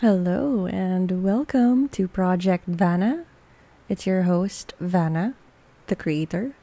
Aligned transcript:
Hello 0.00 0.66
and 0.66 1.24
welcome 1.24 1.88
to 1.88 2.06
Project 2.06 2.66
Vanna. 2.68 3.24
It's 3.88 4.06
your 4.06 4.22
host, 4.22 4.72
Vanna, 4.78 5.34
the 5.88 5.96
creator. 5.96 6.54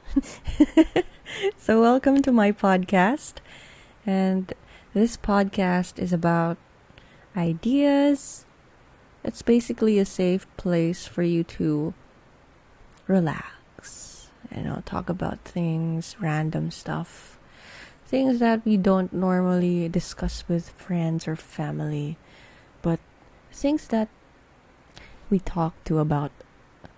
so, 1.58 1.82
welcome 1.82 2.22
to 2.22 2.32
my 2.32 2.54
podcast. 2.54 3.40
And 4.06 4.54
this 4.94 5.18
podcast 5.18 6.00
is 6.00 6.14
about 6.14 6.56
ideas. 7.36 8.46
It's 9.22 9.42
basically 9.42 10.00
a 10.00 10.06
safe 10.06 10.48
place 10.56 11.06
for 11.06 11.22
you 11.22 11.44
to 11.60 11.94
relax, 13.06 14.32
you 14.56 14.64
know, 14.64 14.82
talk 14.86 15.10
about 15.10 15.42
things, 15.42 16.16
random 16.22 16.72
stuff, 16.72 17.38
things 18.06 18.40
that 18.40 18.64
we 18.64 18.78
don't 18.78 19.12
normally 19.12 19.90
discuss 19.90 20.46
with 20.48 20.70
friends 20.70 21.28
or 21.28 21.36
family, 21.36 22.18
but 22.82 23.02
things 23.56 23.88
that 23.88 24.10
we 25.30 25.40
talk 25.40 25.74
to 25.86 26.00
about 26.00 26.32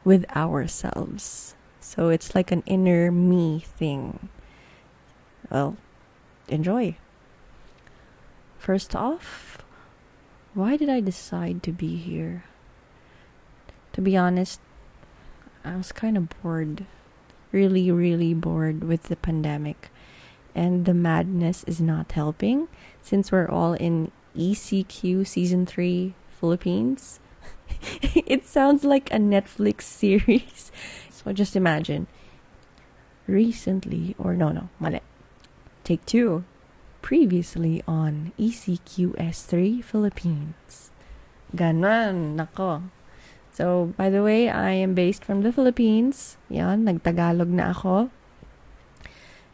with 0.03 0.25
ourselves. 0.35 1.55
So 1.79 2.09
it's 2.09 2.33
like 2.33 2.51
an 2.51 2.63
inner 2.65 3.11
me 3.11 3.59
thing. 3.59 4.29
Well, 5.49 5.77
enjoy. 6.49 6.97
First 8.57 8.95
off, 8.95 9.59
why 10.53 10.75
did 10.75 10.89
I 10.89 10.99
decide 10.99 11.61
to 11.63 11.71
be 11.71 11.95
here? 11.95 12.43
To 13.93 14.01
be 14.01 14.17
honest, 14.17 14.59
I 15.63 15.77
was 15.77 15.91
kind 15.91 16.17
of 16.17 16.27
bored. 16.41 16.85
Really, 17.51 17.91
really 17.91 18.33
bored 18.33 18.83
with 18.83 19.03
the 19.03 19.15
pandemic. 19.15 19.89
And 20.55 20.85
the 20.85 20.93
madness 20.93 21.63
is 21.65 21.79
not 21.79 22.11
helping 22.13 22.67
since 23.01 23.31
we're 23.31 23.47
all 23.47 23.73
in 23.73 24.11
ECQ 24.35 25.25
season 25.25 25.65
3 25.65 26.13
Philippines. 26.39 27.19
it 28.01 28.45
sounds 28.45 28.83
like 28.83 29.11
a 29.11 29.17
Netflix 29.17 29.81
series. 29.83 30.71
So 31.17 31.33
just 31.33 31.57
imagine. 31.57 32.07
Recently, 33.27 34.15
or 34.15 34.31
no, 34.37 34.53
no, 34.53 34.69
mali. 34.79 35.01
Take 35.83 36.05
two. 36.05 36.45
Previously 37.01 37.83
on 37.87 38.31
E 38.37 38.53
ECQS3 38.53 39.83
Philippines. 39.83 40.91
Ganon, 41.51 42.37
nako. 42.37 42.93
So, 43.51 43.91
by 43.97 44.09
the 44.09 44.21
way, 44.21 44.47
I 44.47 44.71
am 44.77 44.93
based 44.93 45.25
from 45.25 45.41
the 45.41 45.51
Philippines. 45.51 46.37
Yan, 46.47 46.85
nagtagalog 46.85 47.49
na 47.49 47.73
ako. 47.73 48.13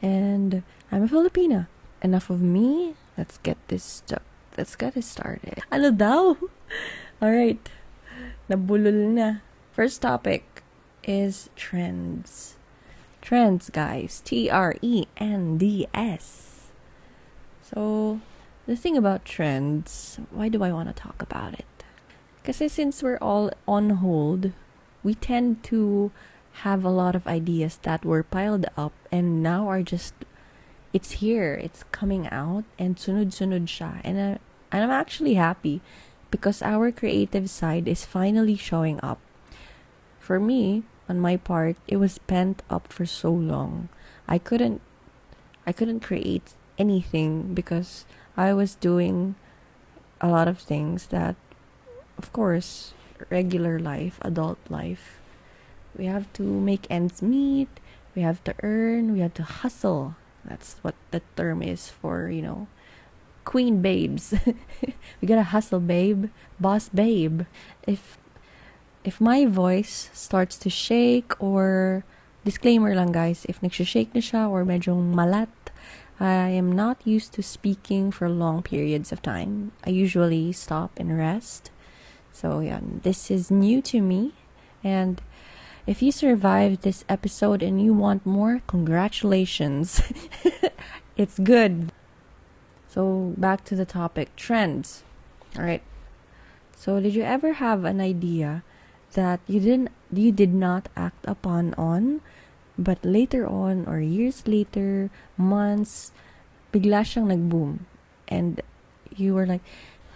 And 0.03 0.61
I'm 0.91 1.03
a 1.03 1.07
Filipina. 1.07 1.71
Enough 2.03 2.29
of 2.29 2.43
me. 2.43 2.99
Let's 3.17 3.39
get 3.39 3.55
this 3.71 4.03
stuff. 4.03 4.21
Let's 4.57 4.75
get 4.75 4.99
it 4.99 5.07
started. 5.07 5.63
Ano 5.71 5.89
daw? 5.89 6.35
Alright. 7.21 7.69
Nabulol 8.49 9.15
na. 9.15 9.45
First 9.71 10.01
topic 10.01 10.63
is 11.03 11.49
trends. 11.55 12.55
Trends, 13.21 13.69
guys. 13.69 14.21
T 14.23 14.49
R 14.49 14.75
E 14.81 15.05
N 15.17 15.57
D 15.57 15.87
S. 15.93 16.71
So, 17.61 18.19
the 18.67 18.75
thing 18.75 18.97
about 18.97 19.25
trends, 19.25 20.19
why 20.31 20.49
do 20.49 20.63
I 20.63 20.71
want 20.71 20.89
to 20.89 20.93
talk 20.93 21.21
about 21.21 21.53
it? 21.53 21.65
Because 22.41 22.71
since 22.71 23.01
we're 23.01 23.17
all 23.17 23.51
on 23.67 23.89
hold, 24.03 24.51
we 25.01 25.15
tend 25.15 25.63
to 25.71 26.11
have 26.63 26.83
a 26.83 26.89
lot 26.89 27.15
of 27.15 27.27
ideas 27.27 27.79
that 27.83 28.05
were 28.05 28.23
piled 28.23 28.65
up 28.77 28.93
and 29.11 29.41
now 29.41 29.67
are 29.67 29.81
just 29.81 30.13
it's 30.93 31.23
here 31.23 31.55
it's 31.55 31.83
coming 31.91 32.27
out 32.29 32.63
and 32.77 32.95
sunod-sunod 32.95 33.65
siya 33.65 33.97
and, 34.03 34.17
uh, 34.17 34.37
and 34.71 34.83
I'm 34.83 34.91
actually 34.93 35.33
happy 35.33 35.81
because 36.33 36.65
our 36.65 36.89
creative 36.89 37.47
side 37.47 37.87
is 37.87 38.09
finally 38.09 38.57
showing 38.57 38.97
up. 39.05 39.21
For 40.17 40.39
me 40.39 40.81
on 41.07 41.21
my 41.21 41.37
part 41.37 41.77
it 41.85 42.01
was 42.01 42.17
pent 42.25 42.65
up 42.73 42.89
for 42.89 43.05
so 43.05 43.29
long. 43.29 43.93
I 44.25 44.41
couldn't 44.41 44.81
I 45.69 45.77
couldn't 45.77 46.01
create 46.01 46.57
anything 46.81 47.53
because 47.53 48.09
I 48.35 48.49
was 48.49 48.73
doing 48.73 49.35
a 50.21 50.27
lot 50.27 50.49
of 50.49 50.57
things 50.57 51.13
that 51.13 51.37
of 52.17 52.33
course 52.33 52.97
regular 53.29 53.77
life 53.77 54.17
adult 54.25 54.57
life. 54.73 55.21
We 55.93 56.09
have 56.09 56.25
to 56.33 56.41
make 56.41 56.89
ends 56.89 57.21
meet. 57.21 57.69
We 58.17 58.25
have 58.25 58.43
to 58.49 58.57
earn. 58.65 59.13
We 59.13 59.21
have 59.21 59.37
to 59.37 59.45
hustle. 59.45 60.17
That's 60.41 60.81
what 60.81 60.97
the 61.13 61.21
term 61.37 61.61
is 61.61 61.93
for 61.93 62.33
you 62.33 62.41
know 62.41 62.65
queen 63.43 63.81
babes 63.81 64.33
we 65.21 65.27
gotta 65.27 65.43
hustle 65.43 65.79
babe 65.79 66.27
boss 66.59 66.89
babe 66.89 67.43
if 67.87 68.17
if 69.03 69.19
my 69.19 69.45
voice 69.45 70.09
starts 70.13 70.57
to 70.57 70.69
shake 70.69 71.35
or 71.41 72.03
disclaimer 72.43 72.95
lang 72.95 73.11
guys 73.11 73.45
if 73.47 73.59
nagsishake 73.61 74.11
na 74.15 74.21
siya 74.23 74.49
or 74.49 74.63
medyo 74.63 74.95
malat 74.95 75.51
I 76.19 76.49
am 76.55 76.71
not 76.71 77.01
used 77.03 77.33
to 77.33 77.43
speaking 77.43 78.11
for 78.11 78.29
long 78.29 78.61
periods 78.61 79.11
of 79.11 79.21
time. 79.21 79.71
I 79.83 79.89
usually 79.89 80.53
stop 80.53 80.91
and 80.95 81.17
rest. 81.17 81.71
So 82.31 82.59
yeah, 82.59 82.79
this 82.81 83.31
is 83.31 83.51
new 83.51 83.81
to 83.81 83.99
me 83.99 84.33
and 84.83 85.21
if 85.85 86.01
you 86.01 86.11
survived 86.11 86.83
this 86.83 87.03
episode 87.09 87.61
and 87.61 87.81
you 87.81 87.93
want 87.93 88.25
more, 88.25 88.61
congratulations. 88.67 90.01
it's 91.17 91.39
good. 91.39 91.91
So, 92.93 93.33
back 93.41 93.65
to 93.65 93.75
the 93.75 93.89
topic 93.89 94.35
trends. 94.37 95.01
All 95.57 95.65
right. 95.65 95.81
So, 96.77 97.01
did 97.01 97.15
you 97.15 97.23
ever 97.23 97.57
have 97.57 97.85
an 97.85 97.97
idea 97.97 98.61
that 99.17 99.41
you 99.47 99.59
didn't 99.59 99.89
you 100.13 100.31
did 100.31 100.53
not 100.53 100.89
act 100.93 101.25
upon 101.25 101.73
on 101.73 102.21
but 102.77 103.01
later 103.05 103.45
on 103.45 103.85
or 103.85 104.01
years 104.01 104.45
later, 104.45 105.09
months 105.37 106.13
bigla 106.73 107.05
siyang 107.05 107.29
nag-boom 107.29 107.85
and 108.29 108.61
you 109.13 109.33
were 109.33 109.45
like, 109.45 109.61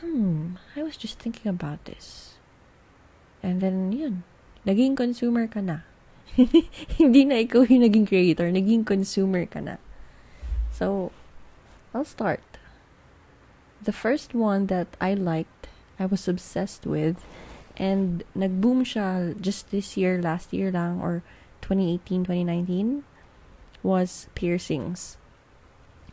"Hmm, 0.01 0.57
I 0.73 0.81
was 0.81 0.97
just 0.97 1.17
thinking 1.17 1.49
about 1.49 1.81
this." 1.85 2.37
And 3.41 3.61
then 3.61 3.93
yun, 3.93 4.25
naging 4.65 4.97
consumer 4.97 5.45
ka 5.45 5.61
na. 5.61 5.85
Hindi 7.01 7.25
na 7.25 7.41
ikaw 7.41 7.65
yung 7.65 7.85
naging 7.85 8.05
creator, 8.09 8.49
naging 8.49 8.85
consumer 8.85 9.45
ka 9.45 9.61
na. 9.61 9.77
So, 10.73 11.09
I'll 11.93 12.05
start. 12.05 12.41
The 13.81 13.93
first 13.93 14.33
one 14.33 14.67
that 14.67 14.87
I 14.99 15.13
liked, 15.13 15.67
I 15.99 16.05
was 16.05 16.27
obsessed 16.27 16.85
with, 16.85 17.23
and 17.77 18.23
nag-boom 18.33 18.83
siya 18.83 19.39
just 19.39 19.69
this 19.71 19.95
year, 19.95 20.21
last 20.21 20.51
year 20.51 20.71
lang, 20.71 20.99
or 20.99 21.23
2018, 21.61 22.23
2019, 22.25 23.03
was 23.83 24.27
piercings. 24.35 25.17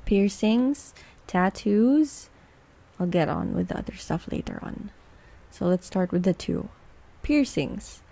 Piercings, 0.04 0.94
tattoos. 1.26 2.28
I'll 3.00 3.06
get 3.06 3.28
on 3.28 3.54
with 3.54 3.68
the 3.68 3.78
other 3.78 3.96
stuff 3.96 4.28
later 4.30 4.60
on. 4.62 4.90
So 5.50 5.66
let's 5.66 5.86
start 5.86 6.12
with 6.12 6.22
the 6.24 6.34
two 6.34 6.68
piercings. 7.22 8.02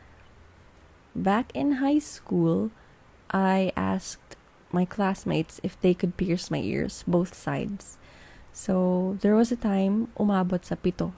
Back 1.15 1.53
in 1.55 1.73
high 1.73 1.99
school, 1.99 2.71
I 3.31 3.73
asked 3.77 4.37
my 4.73 4.87
classmates 4.87 5.61
if 5.63 5.79
they 5.81 5.93
could 5.93 6.17
pierce 6.17 6.51
my 6.51 6.59
ears, 6.59 7.05
both 7.07 7.35
sides. 7.35 7.99
So 8.53 9.17
there 9.21 9.35
was 9.35 9.51
a 9.51 9.57
time 9.57 10.13
umabot 10.21 10.65
sa 10.65 10.77
pito. 10.77 11.17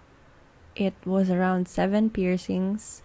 It 0.79 0.95
was 1.05 1.31
around 1.31 1.67
seven 1.67 2.11
piercings 2.11 3.03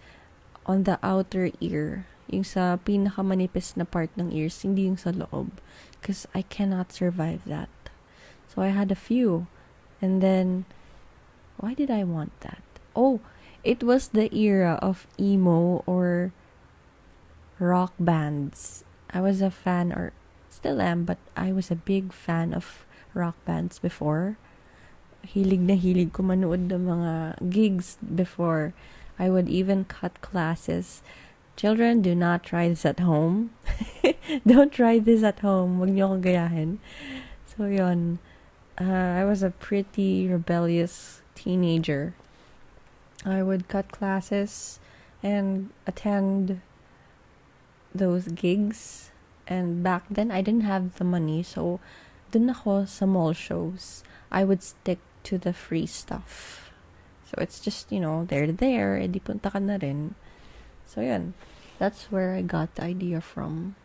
on 0.66 0.86
the 0.86 0.98
outer 1.02 1.50
ear. 1.60 2.06
Yung 2.30 2.46
sa 2.46 2.78
pinakamanipis 2.78 3.74
na 3.74 3.82
part 3.82 4.10
ng 4.14 4.30
ears, 4.30 4.62
hindi 4.62 4.86
yung 4.86 4.98
sa 4.98 5.10
loob. 5.10 5.58
Because 5.98 6.30
I 6.30 6.46
cannot 6.46 6.94
survive 6.94 7.42
that. 7.46 7.70
So 8.46 8.62
I 8.62 8.70
had 8.70 8.94
a 8.94 8.98
few. 8.98 9.50
And 9.98 10.22
then, 10.22 10.64
why 11.58 11.74
did 11.74 11.90
I 11.90 12.06
want 12.06 12.32
that? 12.40 12.62
Oh, 12.94 13.20
it 13.62 13.82
was 13.82 14.14
the 14.14 14.30
era 14.34 14.78
of 14.80 15.06
emo 15.18 15.82
or 15.86 16.32
rock 17.58 17.92
bands. 17.98 18.82
I 19.10 19.20
was 19.20 19.42
a 19.42 19.50
fan, 19.50 19.92
or 19.92 20.14
still 20.48 20.80
am, 20.80 21.04
but 21.04 21.18
I 21.36 21.52
was 21.52 21.70
a 21.70 21.76
big 21.76 22.12
fan 22.14 22.54
of 22.54 22.86
rock 23.14 23.36
bands 23.44 23.78
before. 23.78 24.36
Hilig 25.26 25.60
na 25.60 25.76
hilig 25.76 26.12
ko 26.12 26.22
manood 26.22 26.72
ng 26.72 26.84
mga 26.86 27.12
gigs 27.50 27.98
before. 28.00 28.72
I 29.20 29.28
would 29.28 29.48
even 29.48 29.84
cut 29.84 30.20
classes. 30.24 31.02
Children, 31.60 32.00
do 32.00 32.14
not 32.14 32.42
try 32.42 32.68
this 32.68 32.86
at 32.86 33.00
home. 33.00 33.52
Don't 34.46 34.72
try 34.72 34.98
this 34.98 35.22
at 35.22 35.44
home. 35.44 35.76
Huwag 35.76 35.92
niyo 35.92 36.08
akong 36.08 36.24
gayahin. 36.24 36.80
So, 37.44 37.68
yon. 37.68 38.16
Uh, 38.80 39.20
I 39.20 39.28
was 39.28 39.44
a 39.44 39.52
pretty 39.52 40.24
rebellious 40.24 41.20
teenager. 41.34 42.14
I 43.26 43.42
would 43.44 43.68
cut 43.68 43.92
classes 43.92 44.80
and 45.22 45.68
attend 45.84 46.64
those 47.94 48.32
gigs. 48.32 49.10
And 49.44 49.84
back 49.84 50.08
then, 50.08 50.32
I 50.32 50.40
didn't 50.40 50.64
have 50.64 50.96
the 50.96 51.04
money. 51.04 51.42
So, 51.42 51.76
dun 52.30 52.50
ako 52.50 52.86
sa 52.86 53.06
mall 53.06 53.32
shows. 53.34 54.02
I 54.30 54.44
would 54.44 54.62
stick 54.62 54.98
to 55.24 55.38
the 55.38 55.52
free 55.52 55.86
stuff. 55.86 56.70
So 57.30 57.38
it's 57.38 57.60
just, 57.60 57.92
you 57.92 58.00
know, 58.00 58.24
they're 58.26 58.50
there, 58.50 58.98
edi 58.98 59.20
punta 59.20 59.50
ka 59.50 59.58
na 59.58 59.78
rin. 59.78 60.14
So 60.86 61.00
yun, 61.00 61.34
that's 61.78 62.10
where 62.10 62.34
I 62.34 62.42
got 62.42 62.74
the 62.74 62.82
idea 62.82 63.20
from. 63.20 63.76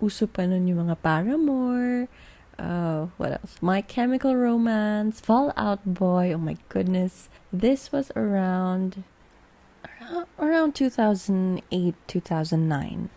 Uso 0.00 0.26
pa 0.26 0.48
nun 0.48 0.68
yung 0.68 0.88
mga 0.88 0.96
Paramore, 1.04 2.08
uh, 2.58 3.12
what 3.16 3.32
else? 3.32 3.56
My 3.60 3.80
Chemical 3.80 4.36
Romance, 4.36 5.20
Fall 5.20 5.52
Out 5.56 5.84
Boy, 5.84 6.32
oh 6.32 6.40
my 6.40 6.56
goodness. 6.68 7.28
This 7.52 7.92
was 7.92 8.10
around, 8.16 9.04
around 10.38 10.74
2008, 10.74 11.94
2009. 12.08 13.10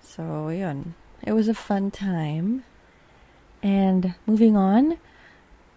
So 0.00 0.48
yun, 0.48 0.94
it 1.22 1.32
was 1.32 1.48
a 1.48 1.54
fun 1.54 1.90
time. 1.90 2.64
And 3.62 4.18
moving 4.26 4.58
on 4.58 4.98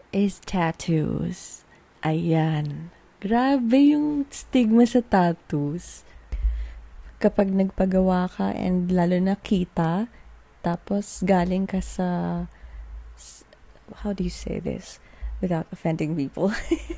is 0.09 0.41
tattoos. 0.41 1.61
Ayan. 2.01 2.89
Grabe 3.21 3.77
yung 3.93 4.25
stigma 4.33 4.89
sa 4.89 5.05
tattoos. 5.05 6.01
Kapag 7.21 7.53
nagpagawa 7.53 8.25
ka 8.25 8.49
and 8.57 8.89
lalo 8.89 9.21
na 9.21 9.37
kita, 9.37 10.09
tapos 10.65 11.21
galing 11.21 11.69
ka 11.69 11.77
sa 11.77 12.09
how 14.01 14.11
do 14.13 14.25
you 14.25 14.33
say 14.33 14.57
this 14.57 14.97
without 15.37 15.69
offending 15.69 16.17
people? 16.17 16.49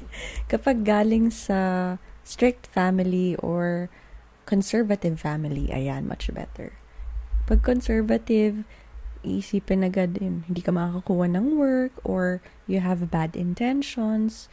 Kapag 0.52 0.88
galing 0.88 1.28
sa 1.28 2.00
strict 2.24 2.64
family 2.68 3.36
or 3.44 3.92
conservative 4.48 5.20
family, 5.20 5.68
ayan, 5.68 6.08
much 6.08 6.32
better. 6.32 6.80
Pag 7.44 7.64
conservative, 7.64 8.64
iisipin 9.28 9.84
agad 9.84 10.16
din, 10.16 10.48
hindi 10.48 10.64
ka 10.64 10.72
makakakuha 10.72 11.28
ng 11.36 11.60
work 11.60 11.92
or 12.08 12.40
you 12.64 12.80
have 12.80 13.12
bad 13.12 13.36
intentions. 13.36 14.48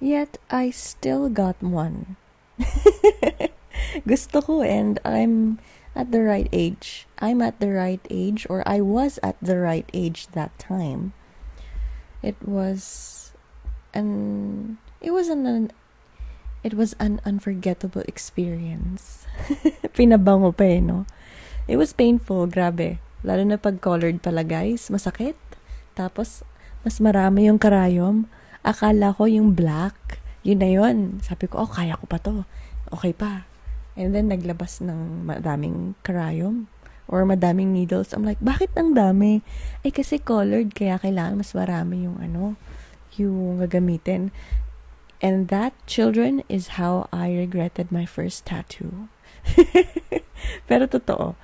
Yet, 0.00 0.40
I 0.48 0.72
still 0.72 1.28
got 1.28 1.60
one. 1.60 2.16
Gusto 4.08 4.40
ko 4.40 4.64
and 4.64 4.96
I'm 5.04 5.60
at 5.92 6.08
the 6.08 6.24
right 6.24 6.48
age. 6.52 7.04
I'm 7.20 7.44
at 7.44 7.60
the 7.60 7.68
right 7.68 8.00
age 8.08 8.48
or 8.48 8.64
I 8.64 8.80
was 8.80 9.20
at 9.22 9.36
the 9.44 9.60
right 9.60 9.84
age 9.92 10.32
that 10.32 10.56
time. 10.56 11.12
It 12.24 12.40
was 12.40 13.32
an 13.92 14.78
it 15.00 15.12
was 15.12 15.28
an, 15.28 15.72
it 16.62 16.74
was 16.74 16.94
an 17.00 17.20
unforgettable 17.24 18.02
experience. 18.04 19.26
Pinabango 19.96 20.52
pa 20.56 20.64
eh, 20.64 20.80
no? 20.80 21.06
It 21.66 21.76
was 21.76 21.92
painful, 21.92 22.46
grabe. 22.48 23.00
Lalo 23.20 23.44
na 23.44 23.60
pag 23.60 23.80
colored 23.84 24.24
pala 24.24 24.40
guys, 24.46 24.88
masakit. 24.88 25.36
Tapos, 25.92 26.40
mas 26.80 26.96
marami 27.02 27.48
yung 27.48 27.60
karayom. 27.60 28.24
Akala 28.64 29.12
ko 29.12 29.28
yung 29.28 29.52
black, 29.52 30.20
yun 30.40 30.60
na 30.60 30.70
yun. 30.72 31.20
Sabi 31.20 31.48
ko, 31.48 31.64
oh, 31.64 31.70
kaya 31.70 31.96
ko 32.00 32.04
pa 32.08 32.16
to. 32.20 32.48
Okay 32.92 33.12
pa. 33.12 33.44
And 33.96 34.16
then, 34.16 34.32
naglabas 34.32 34.80
ng 34.80 35.28
madaming 35.28 35.98
karayom 36.00 36.72
or 37.10 37.26
madaming 37.26 37.76
needles. 37.76 38.14
I'm 38.14 38.24
like, 38.24 38.40
bakit 38.40 38.72
ang 38.78 38.96
dami? 38.96 39.44
Eh, 39.84 39.92
kasi 39.92 40.22
colored, 40.22 40.72
kaya 40.72 40.96
kailangan 40.96 41.42
mas 41.42 41.52
marami 41.52 42.08
yung 42.08 42.16
ano, 42.22 42.56
yung 43.18 43.60
gagamitin. 43.60 44.32
And 45.20 45.52
that, 45.52 45.76
children, 45.84 46.40
is 46.48 46.80
how 46.80 47.10
I 47.12 47.28
regretted 47.36 47.92
my 47.92 48.08
first 48.08 48.48
tattoo. 48.48 49.12
Pero 50.70 50.88
totoo. 50.88 51.36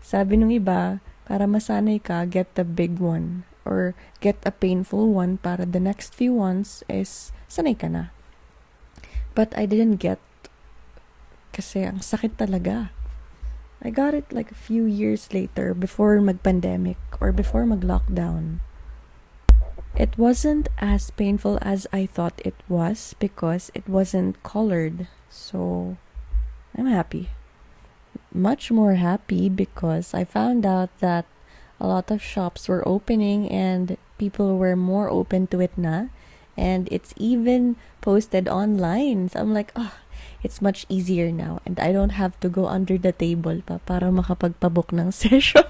Sabi 0.00 0.40
nung 0.40 0.48
iba, 0.48 1.04
para 1.28 1.44
masanay 1.44 2.00
ka, 2.00 2.24
get 2.24 2.48
the 2.56 2.64
big 2.64 2.98
one. 2.98 3.44
Or 3.68 3.92
get 4.24 4.40
a 4.48 4.50
painful 4.50 5.12
one 5.12 5.36
para 5.36 5.68
the 5.68 5.78
next 5.78 6.16
few 6.16 6.32
ones 6.32 6.80
is 6.88 7.36
sanay 7.52 7.76
ka 7.76 7.92
na. 7.92 8.16
But 9.36 9.52
I 9.52 9.68
didn't 9.68 10.00
get 10.00 10.18
kasi 11.52 11.84
ang 11.84 12.00
sakit 12.00 12.40
talaga. 12.40 12.96
I 13.84 13.92
got 13.92 14.16
it 14.16 14.32
like 14.32 14.50
a 14.50 14.58
few 14.58 14.88
years 14.88 15.30
later 15.30 15.70
before 15.76 16.18
mag-pandemic 16.18 16.98
or 17.20 17.30
before 17.30 17.68
mag-lockdown. 17.68 18.64
It 19.94 20.18
wasn't 20.18 20.72
as 20.78 21.10
painful 21.14 21.58
as 21.62 21.86
I 21.92 22.06
thought 22.06 22.42
it 22.42 22.58
was 22.66 23.14
because 23.18 23.70
it 23.74 23.86
wasn't 23.86 24.40
colored. 24.42 25.06
So 25.30 25.94
I'm 26.74 26.86
happy. 26.86 27.30
Much 28.32 28.70
more 28.70 28.94
happy 28.94 29.48
because 29.48 30.12
I 30.12 30.24
found 30.24 30.66
out 30.66 30.90
that 31.00 31.24
a 31.80 31.86
lot 31.86 32.10
of 32.10 32.22
shops 32.22 32.68
were 32.68 32.86
opening 32.86 33.48
and 33.48 33.96
people 34.18 34.58
were 34.58 34.76
more 34.76 35.08
open 35.08 35.46
to 35.48 35.60
it 35.60 35.72
na. 35.78 36.12
And 36.58 36.88
it's 36.90 37.14
even 37.16 37.76
posted 38.00 38.48
online. 38.48 39.30
So 39.30 39.40
I'm 39.40 39.54
like, 39.54 39.70
oh, 39.76 39.94
it's 40.42 40.60
much 40.60 40.86
easier 40.88 41.30
now. 41.30 41.60
And 41.64 41.78
I 41.78 41.92
don't 41.92 42.18
have 42.18 42.38
to 42.40 42.48
go 42.48 42.66
under 42.66 42.98
the 42.98 43.12
table 43.12 43.62
pa 43.64 43.78
para 43.86 44.10
makapagpabook 44.10 44.90
ng 44.92 45.14
session. 45.22 45.66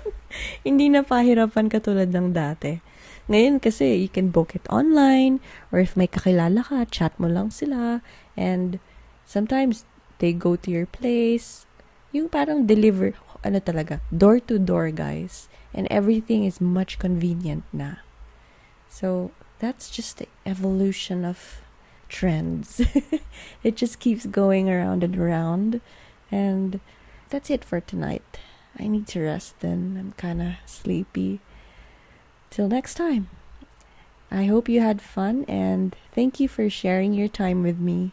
Hindi 0.64 0.88
na 0.88 1.04
pahirapan 1.04 1.68
katulad 1.68 2.12
ng 2.12 2.32
dati. 2.32 2.80
Ngayon 3.28 3.60
kasi, 3.60 4.00
you 4.00 4.08
can 4.08 4.32
book 4.32 4.56
it 4.56 4.64
online, 4.72 5.40
or 5.68 5.84
if 5.84 5.92
may 5.96 6.08
kakilala 6.08 6.64
ka, 6.64 6.88
chat 6.88 7.12
mo 7.20 7.28
lang 7.28 7.52
sila, 7.52 8.00
and 8.40 8.80
sometimes, 9.28 9.84
they 10.18 10.32
go 10.32 10.56
to 10.56 10.72
your 10.72 10.88
place, 10.88 11.67
yung 12.12 12.28
parang 12.28 12.66
deliver, 12.66 13.14
ano 13.44 13.60
talaga, 13.60 14.00
door 14.10 14.40
to 14.40 14.58
door, 14.58 14.90
guys 14.90 15.48
and 15.74 15.86
everything 15.90 16.44
is 16.44 16.60
much 16.60 16.98
convenient 16.98 17.64
now. 17.72 17.98
So 18.88 19.30
that's 19.58 19.90
just 19.90 20.18
the 20.18 20.28
evolution 20.46 21.24
of 21.24 21.60
trends. 22.08 22.80
it 23.62 23.76
just 23.76 24.00
keeps 24.00 24.26
going 24.26 24.70
around 24.70 25.04
and 25.04 25.16
around. 25.16 25.80
And 26.30 26.80
that's 27.28 27.50
it 27.50 27.64
for 27.64 27.80
tonight. 27.80 28.38
I 28.78 28.86
need 28.86 29.06
to 29.08 29.20
rest 29.20 29.60
then. 29.60 29.96
I'm 29.98 30.12
kind 30.16 30.40
of 30.40 30.54
sleepy. 30.66 31.40
Till 32.50 32.68
next 32.68 32.94
time. 32.94 33.28
I 34.30 34.44
hope 34.44 34.68
you 34.68 34.80
had 34.80 35.00
fun 35.00 35.44
and 35.48 35.96
thank 36.12 36.38
you 36.38 36.48
for 36.48 36.68
sharing 36.68 37.14
your 37.14 37.28
time 37.28 37.62
with 37.62 37.78
me. 37.78 38.12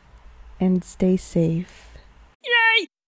And 0.60 0.84
stay 0.84 1.18
safe. 1.18 1.98